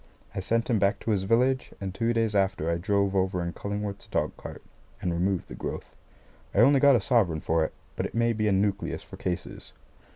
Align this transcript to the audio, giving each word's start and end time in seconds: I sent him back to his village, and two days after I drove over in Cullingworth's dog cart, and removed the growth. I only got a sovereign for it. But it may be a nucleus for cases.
I 0.33 0.39
sent 0.39 0.67
him 0.67 0.79
back 0.79 0.99
to 1.01 1.11
his 1.11 1.25
village, 1.25 1.73
and 1.79 1.93
two 1.93 2.11
days 2.11 2.33
after 2.33 2.67
I 2.71 2.79
drove 2.79 3.15
over 3.15 3.43
in 3.43 3.53
Cullingworth's 3.53 4.07
dog 4.07 4.35
cart, 4.35 4.63
and 4.99 5.13
removed 5.13 5.47
the 5.47 5.53
growth. 5.53 5.95
I 6.55 6.61
only 6.61 6.79
got 6.79 6.95
a 6.95 6.99
sovereign 6.99 7.39
for 7.39 7.63
it. 7.63 7.73
But 7.95 8.07
it 8.07 8.15
may 8.15 8.33
be 8.33 8.47
a 8.47 8.51
nucleus 8.51 9.03
for 9.03 9.17
cases. 9.17 9.73